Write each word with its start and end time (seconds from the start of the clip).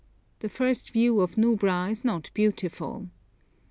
The 0.39 0.49
first 0.49 0.89
view 0.89 1.19
of 1.19 1.35
Nubra 1.37 1.91
is 1.91 2.03
not 2.03 2.31
beautiful. 2.33 3.09